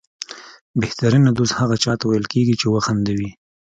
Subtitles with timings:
[0.81, 3.29] بهترینه دوست هغه چاته ویل کېږي چې وخندوي.